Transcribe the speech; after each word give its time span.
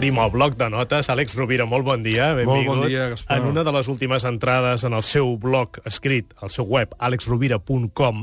obrim 0.00 0.16
el 0.16 0.30
bloc 0.32 0.54
de 0.56 0.70
notes. 0.72 1.10
Àlex 1.12 1.34
Rovira, 1.36 1.66
molt 1.68 1.84
bon 1.84 2.00
dia, 2.00 2.30
benvingut. 2.32 2.70
Molt 2.70 2.80
bon 2.80 2.88
dia, 2.88 3.10
Gaspar. 3.12 3.36
En 3.36 3.50
una 3.50 3.64
de 3.66 3.72
les 3.76 3.88
últimes 3.92 4.24
entrades 4.24 4.84
en 4.88 4.94
el 4.96 5.02
seu 5.04 5.34
blog 5.36 5.76
escrit, 5.84 6.32
al 6.40 6.48
seu 6.48 6.64
web, 6.64 6.94
alexrovira.com, 6.96 8.22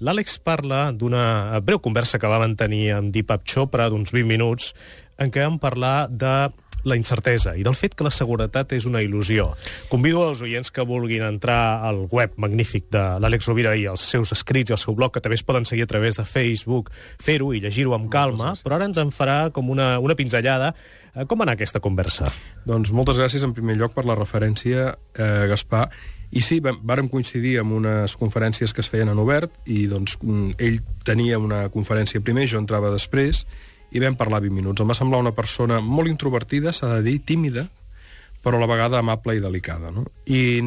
l'Àlex 0.00 0.38
parla 0.40 0.86
d'una 0.96 1.60
breu 1.60 1.82
conversa 1.84 2.16
que 2.16 2.30
va 2.32 2.40
mantenir 2.40 2.94
amb 2.96 3.12
Deepak 3.12 3.44
Chopra 3.44 3.90
d'uns 3.92 4.14
20 4.14 4.24
minuts, 4.24 4.72
en 5.18 5.34
què 5.34 5.44
vam 5.44 5.58
parlar 5.62 6.08
de 6.10 6.48
la 6.84 6.96
incertesa 6.96 7.54
i 7.58 7.64
del 7.66 7.76
fet 7.76 7.94
que 7.98 8.06
la 8.06 8.12
seguretat 8.14 8.72
és 8.76 8.86
una 8.88 9.00
il·lusió. 9.02 9.50
Convido 9.90 10.24
els 10.28 10.42
oients 10.44 10.70
que 10.74 10.84
vulguin 10.86 11.24
entrar 11.26 11.82
al 11.86 12.04
web 12.10 12.36
magnífic 12.40 12.88
de 12.94 13.02
l'Àlex 13.22 13.48
Rovira 13.50 13.74
i 13.76 13.86
els 13.90 14.04
seus 14.14 14.32
escrits 14.36 14.70
i 14.70 14.76
el 14.76 14.80
seu 14.80 14.94
blog, 14.98 15.12
que 15.14 15.22
també 15.24 15.38
es 15.38 15.44
poden 15.46 15.66
seguir 15.68 15.88
a 15.88 15.90
través 15.90 16.18
de 16.18 16.26
Facebook, 16.28 16.92
fer-ho 17.22 17.52
i 17.54 17.62
llegir-ho 17.64 17.96
amb 17.96 18.10
calma, 18.12 18.54
però 18.62 18.78
ara 18.78 18.88
ens 18.88 19.00
en 19.00 19.10
farà 19.14 19.48
com 19.54 19.70
una, 19.74 19.96
una 19.98 20.16
pinzellada. 20.18 20.74
Eh, 21.14 21.26
Com 21.28 21.42
anar 21.42 21.58
aquesta 21.58 21.82
conversa? 21.82 22.30
Doncs 22.68 22.92
moltes 22.94 23.18
gràcies 23.18 23.44
en 23.44 23.56
primer 23.56 23.76
lloc 23.76 23.96
per 23.96 24.06
la 24.06 24.16
referència, 24.18 24.92
eh, 25.18 25.48
Gaspar. 25.50 25.88
I 26.28 26.42
sí, 26.44 26.58
vàrem 26.60 27.08
coincidir 27.08 27.54
amb 27.62 27.72
unes 27.72 28.14
conferències 28.20 28.74
que 28.76 28.82
es 28.84 28.88
feien 28.92 29.08
en 29.08 29.18
obert 29.18 29.54
i 29.64 29.86
doncs 29.88 30.18
mm, 30.20 30.58
ell 30.60 30.82
tenia 31.04 31.38
una 31.40 31.62
conferència 31.72 32.20
primer, 32.20 32.44
jo 32.52 32.60
entrava 32.60 32.92
després 32.92 33.46
i 33.90 34.02
vam 34.02 34.16
parlar 34.16 34.42
20 34.44 34.54
minuts. 34.54 34.82
Em 34.82 34.88
va 34.88 34.96
semblar 34.96 35.20
una 35.22 35.34
persona 35.36 35.80
molt 35.80 36.10
introvertida, 36.10 36.72
s'ha 36.72 36.90
de 36.96 37.02
dir, 37.06 37.18
tímida, 37.24 37.68
però 38.42 38.58
a 38.58 38.62
la 38.62 38.70
vegada 38.70 39.00
amable 39.00 39.36
i 39.36 39.42
delicada. 39.42 39.90
No? 39.94 40.06
I 40.26 40.60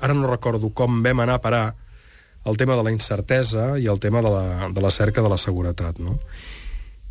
ara 0.00 0.14
no 0.14 0.30
recordo 0.30 0.72
com 0.74 1.02
vam 1.02 1.20
anar 1.20 1.38
a 1.40 1.44
parar 1.44 1.64
el 2.44 2.56
tema 2.56 2.76
de 2.76 2.82
la 2.86 2.92
incertesa 2.94 3.74
i 3.78 3.86
el 3.90 4.00
tema 4.00 4.22
de 4.22 4.30
la, 4.32 4.68
de 4.72 4.80
la 4.80 4.90
cerca 4.90 5.22
de 5.22 5.28
la 5.28 5.38
seguretat. 5.38 5.98
No? 5.98 6.18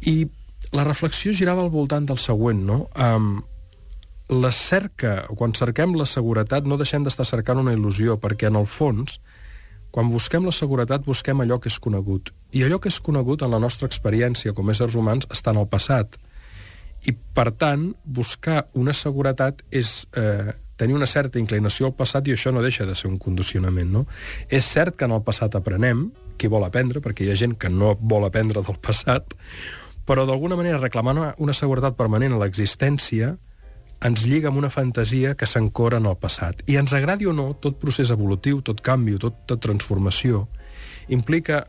I 0.01 0.27
la 0.71 0.85
reflexió 0.87 1.33
girava 1.33 1.63
al 1.65 1.71
voltant 1.73 2.07
del 2.09 2.19
següent, 2.21 2.61
no? 2.65 2.87
Um, 2.95 3.41
la 4.29 4.51
cerca, 4.53 5.23
quan 5.37 5.55
cerquem 5.57 5.95
la 5.97 6.05
seguretat, 6.05 6.67
no 6.69 6.77
deixem 6.77 7.05
d'estar 7.05 7.25
cercant 7.25 7.61
una 7.61 7.73
il·lusió, 7.73 8.19
perquè 8.21 8.51
en 8.51 8.59
el 8.59 8.67
fons, 8.69 9.17
quan 9.91 10.09
busquem 10.11 10.45
la 10.45 10.53
seguretat, 10.53 11.05
busquem 11.05 11.41
allò 11.41 11.59
que 11.59 11.69
és 11.71 11.79
conegut. 11.81 12.33
I 12.53 12.63
allò 12.65 12.79
que 12.81 12.91
és 12.91 12.99
conegut 13.01 13.43
en 13.45 13.53
la 13.53 13.59
nostra 13.61 13.89
experiència 13.89 14.53
com 14.53 14.69
a 14.69 14.75
éssers 14.75 14.97
humans 14.97 15.27
està 15.33 15.53
en 15.53 15.61
el 15.63 15.69
passat. 15.69 16.17
I, 17.07 17.13
per 17.13 17.49
tant, 17.57 17.89
buscar 18.03 18.65
una 18.77 18.93
seguretat 18.93 19.63
és 19.71 20.03
eh, 20.19 20.51
tenir 20.79 20.95
una 20.95 21.07
certa 21.07 21.39
inclinació 21.39 21.89
al 21.89 21.95
passat 21.97 22.27
i 22.27 22.35
això 22.35 22.51
no 22.55 22.63
deixa 22.63 22.85
de 22.87 22.95
ser 22.95 23.09
un 23.09 23.17
condicionament, 23.19 23.91
no? 23.91 24.05
És 24.47 24.67
cert 24.67 24.97
que 24.99 25.07
en 25.07 25.15
el 25.15 25.23
passat 25.23 25.55
aprenem, 25.55 26.09
qui 26.39 26.51
vol 26.51 26.63
aprendre, 26.63 27.01
perquè 27.03 27.25
hi 27.25 27.33
ha 27.33 27.39
gent 27.39 27.57
que 27.59 27.71
no 27.71 27.95
vol 27.99 28.27
aprendre 28.27 28.63
del 28.63 28.79
passat, 28.79 29.35
però 30.07 30.25
d'alguna 30.25 30.57
manera 30.59 30.79
reclamar 30.79 31.15
una, 31.17 31.33
una 31.37 31.53
seguretat 31.53 31.97
permanent 31.99 32.33
a 32.33 32.39
l'existència 32.41 33.35
ens 34.05 34.23
lliga 34.23 34.47
amb 34.49 34.59
una 34.61 34.69
fantasia 34.71 35.33
que 35.35 35.47
s'encora 35.47 35.99
en 35.99 36.07
el 36.07 36.15
passat. 36.19 36.63
I 36.71 36.77
ens 36.79 36.93
agradi 36.95 37.27
o 37.27 37.33
no, 37.35 37.51
tot 37.59 37.79
procés 37.81 38.11
evolutiu, 38.13 38.61
tot 38.63 38.79
canvi, 38.81 39.17
tota 39.19 39.57
transformació, 39.59 40.45
implica 41.09 41.65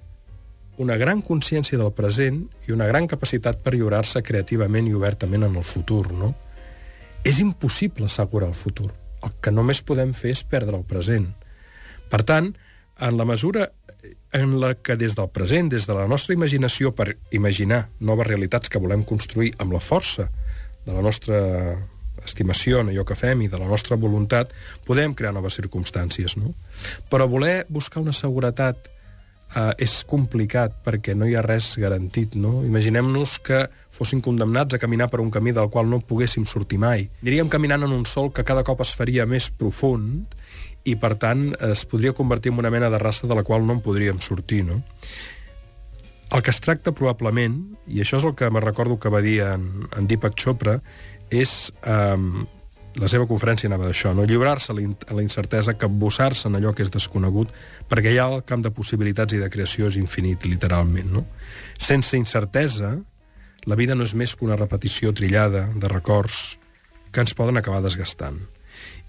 una 0.81 0.97
gran 0.97 1.21
consciència 1.21 1.79
del 1.79 1.93
present 1.93 2.45
i 2.69 2.73
una 2.73 2.87
gran 2.89 3.09
capacitat 3.11 3.61
per 3.65 3.75
lliurar-se 3.75 4.23
creativament 4.25 4.89
i 4.89 4.95
obertament 4.97 5.45
en 5.49 5.59
el 5.59 5.67
futur, 5.67 6.07
no? 6.13 6.33
És 7.27 7.41
impossible 7.43 8.07
assegurar 8.09 8.49
el 8.49 8.57
futur. 8.57 8.89
El 9.21 9.35
que 9.43 9.53
només 9.53 9.83
podem 9.85 10.15
fer 10.17 10.33
és 10.33 10.45
perdre 10.47 10.79
el 10.79 10.87
present. 10.89 11.27
Per 12.09 12.23
tant, 12.25 12.55
en 13.01 13.19
la 13.19 13.27
mesura 13.29 13.69
en 14.33 14.61
la 14.63 14.75
que 14.79 14.97
des 14.97 15.17
del 15.19 15.29
present, 15.29 15.69
des 15.69 15.87
de 15.87 15.95
la 15.95 16.07
nostra 16.09 16.33
imaginació, 16.33 16.95
per 16.95 17.17
imaginar 17.31 17.89
noves 17.99 18.29
realitats 18.29 18.71
que 18.71 18.81
volem 18.81 19.03
construir 19.05 19.53
amb 19.59 19.75
la 19.75 19.83
força 19.83 20.31
de 20.87 20.95
la 20.95 21.03
nostra 21.03 21.41
estimació 22.25 22.81
en 22.81 22.93
allò 22.93 23.05
que 23.09 23.19
fem 23.19 23.43
i 23.45 23.51
de 23.51 23.59
la 23.61 23.69
nostra 23.69 23.97
voluntat, 23.97 24.55
podem 24.87 25.15
crear 25.15 25.35
noves 25.37 25.59
circumstàncies, 25.59 26.37
no? 26.41 26.55
Però 27.11 27.29
voler 27.31 27.65
buscar 27.69 28.03
una 28.03 28.15
seguretat 28.17 28.91
eh, 29.55 29.73
és 29.83 30.01
complicat 30.09 30.81
perquè 30.85 31.15
no 31.17 31.29
hi 31.29 31.37
ha 31.37 31.45
res 31.45 31.73
garantit, 31.81 32.37
no? 32.39 32.61
Imaginem-nos 32.67 33.39
que 33.47 33.65
fossin 33.91 34.23
condemnats 34.25 34.77
a 34.77 34.83
caminar 34.83 35.11
per 35.11 35.21
un 35.23 35.31
camí 35.31 35.55
del 35.57 35.71
qual 35.71 35.91
no 35.91 36.01
poguéssim 36.01 36.47
sortir 36.47 36.81
mai. 36.83 37.09
Diríem 37.23 37.51
caminant 37.53 37.87
en 37.87 37.97
un 37.97 38.07
sol 38.07 38.33
que 38.33 38.47
cada 38.47 38.65
cop 38.67 38.83
es 38.85 38.95
faria 38.97 39.27
més 39.27 39.51
profund 39.51 40.37
i, 40.85 40.97
per 40.97 41.17
tant, 41.21 41.51
es 41.71 41.85
podria 41.85 42.17
convertir 42.17 42.53
en 42.55 42.63
una 42.63 42.73
mena 42.73 42.91
de 42.91 42.99
raça 42.99 43.29
de 43.29 43.37
la 43.37 43.45
qual 43.45 43.67
no 43.67 43.77
en 43.77 43.85
podríem 43.85 44.21
sortir, 44.25 44.65
no? 44.65 44.81
El 46.31 46.45
que 46.47 46.53
es 46.55 46.61
tracta 46.63 46.93
probablement, 46.95 47.57
i 47.91 48.05
això 48.05 48.21
és 48.21 48.25
el 48.25 48.37
que 48.39 48.49
me 48.55 48.63
recordo 48.63 49.01
que 49.03 49.11
va 49.11 49.19
dir 49.21 49.41
en, 49.43 49.89
en 49.91 50.07
Deepak 50.07 50.37
Chopra, 50.39 50.77
és... 51.31 51.71
Um, 51.87 52.49
la 52.99 53.07
seva 53.07 53.27
conferència 53.31 53.69
anava 53.69 53.87
d'això, 53.87 54.11
no? 54.17 54.25
lliurar-se 54.27 54.73
a 54.73 55.15
la 55.15 55.23
incertesa, 55.23 55.77
capbussar-se 55.79 56.49
en 56.49 56.59
allò 56.59 56.73
que 56.75 56.83
és 56.83 56.91
desconegut, 56.91 57.53
perquè 57.89 58.17
ja 58.17 58.27
el 58.27 58.43
camp 58.47 58.65
de 58.65 58.73
possibilitats 58.75 59.37
i 59.37 59.39
de 59.39 59.51
creació 59.53 59.87
és 59.87 59.99
infinit, 60.01 60.45
literalment. 60.51 61.13
No? 61.15 61.23
Sense 61.79 62.19
incertesa, 62.19 62.97
la 63.71 63.79
vida 63.79 63.95
no 63.95 64.07
és 64.09 64.15
més 64.19 64.35
que 64.35 64.47
una 64.47 64.59
repetició 64.59 65.15
trillada 65.15 65.69
de 65.77 65.93
records 65.93 66.59
que 67.13 67.23
ens 67.23 67.35
poden 67.39 67.61
acabar 67.61 67.83
desgastant. 67.85 68.41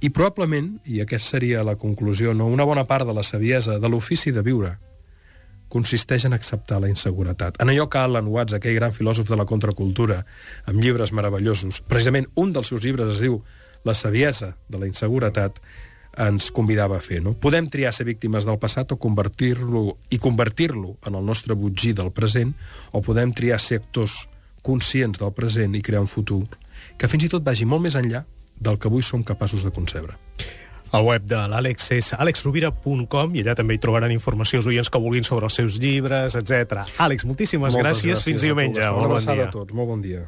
I 0.02 0.10
probablement, 0.10 0.76
i 0.86 1.02
aquesta 1.02 1.38
seria 1.38 1.66
la 1.66 1.78
conclusió, 1.78 2.36
no? 2.38 2.48
una 2.54 2.66
bona 2.68 2.86
part 2.90 3.08
de 3.08 3.18
la 3.18 3.26
saviesa, 3.26 3.80
de 3.80 3.90
l'ofici 3.90 4.34
de 4.34 4.46
viure, 4.46 4.76
consisteix 5.72 6.28
en 6.28 6.36
acceptar 6.38 6.82
la 6.84 6.90
inseguretat. 6.92 7.60
En 7.64 7.72
allò 7.72 7.88
que 7.90 8.02
Alan 8.02 8.28
Watts, 8.32 8.58
aquell 8.58 8.78
gran 8.78 8.96
filòsof 8.96 9.30
de 9.30 9.40
la 9.40 9.48
contracultura, 9.50 10.22
amb 10.68 10.84
llibres 10.84 11.14
meravellosos, 11.16 11.82
precisament 11.88 12.28
un 12.36 12.52
dels 12.54 12.72
seus 12.74 12.84
llibres 12.84 13.16
es 13.16 13.24
diu 13.24 13.42
La 13.84 13.96
saviesa 13.98 14.52
de 14.70 14.78
la 14.78 14.86
inseguretat, 14.86 15.56
ens 16.18 16.52
convidava 16.52 16.98
a 16.98 17.02
fer. 17.02 17.22
No? 17.24 17.34
Podem 17.34 17.70
triar 17.72 17.94
ser 17.96 18.06
víctimes 18.06 18.46
del 18.46 18.60
passat 18.62 18.92
o 18.92 19.00
convertir-lo 19.00 19.98
i 20.12 20.20
convertir-lo 20.20 20.98
en 21.08 21.16
el 21.16 21.26
nostre 21.26 21.56
butgí 21.56 21.94
del 21.98 22.12
present, 22.12 22.54
o 22.92 23.02
podem 23.02 23.34
triar 23.34 23.60
ser 23.64 23.80
actors 23.82 24.28
conscients 24.62 25.18
del 25.20 25.34
present 25.34 25.74
i 25.76 25.82
crear 25.82 26.04
un 26.04 26.12
futur 26.12 26.44
que 26.98 27.10
fins 27.10 27.26
i 27.26 27.32
tot 27.32 27.46
vagi 27.46 27.66
molt 27.66 27.82
més 27.82 27.98
enllà 27.98 28.26
del 28.62 28.78
que 28.78 28.92
avui 28.92 29.02
som 29.02 29.24
capaços 29.26 29.64
de 29.66 29.72
concebre. 29.74 30.18
El 30.92 31.06
web 31.08 31.24
de 31.24 31.40
l'Àlex 31.48 31.88
és 31.96 32.10
alexrovira.com 32.20 33.36
i 33.38 33.46
allà 33.46 33.56
també 33.56 33.78
hi 33.78 33.82
trobaran 33.84 34.12
informació 34.12 34.60
els 34.60 34.68
oients 34.68 34.92
que 34.92 35.00
vulguin 35.00 35.24
sobre 35.24 35.48
els 35.48 35.56
seus 35.56 35.80
llibres, 35.80 36.36
etc. 36.36 36.84
Àlex, 37.00 37.24
moltíssimes 37.30 37.78
Moltes 37.78 38.04
gràcies. 38.04 38.24
Fins 38.28 38.44
diumenge. 38.44 38.84
Molt 38.92 39.16
bon 39.16 39.26
dia. 39.26 39.48
a 39.48 39.52
tots. 39.56 39.74
Molt 39.74 39.94
bon 39.94 40.04
dia. 40.04 40.26